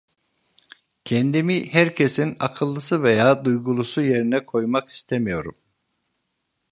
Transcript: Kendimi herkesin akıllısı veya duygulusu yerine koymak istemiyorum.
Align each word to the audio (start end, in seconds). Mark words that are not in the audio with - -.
Kendimi 1.05 1.69
herkesin 1.73 2.35
akıllısı 2.39 3.03
veya 3.03 3.45
duygulusu 3.45 4.01
yerine 4.01 4.45
koymak 4.45 4.89
istemiyorum. 4.89 5.55